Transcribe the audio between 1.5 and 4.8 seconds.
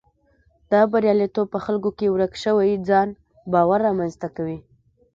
په خلکو کې ورک شوی ځان باور رامنځته کوي.